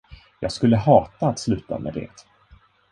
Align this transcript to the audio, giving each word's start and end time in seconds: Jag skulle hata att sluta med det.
Jag 0.39 0.51
skulle 0.51 0.77
hata 0.77 1.27
att 1.29 1.39
sluta 1.39 1.79
med 1.79 1.93
det. 1.93 2.09